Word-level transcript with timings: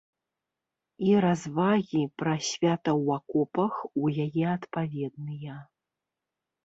І 1.07 1.11
развагі 1.25 2.01
пра 2.23 2.33
свята 2.49 2.91
ў 3.03 3.07
акопах 3.19 3.73
у 4.03 4.13
яе 4.27 4.45
адпаведныя. 4.57 5.55